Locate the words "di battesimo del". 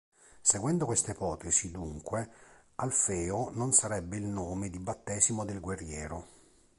4.71-5.59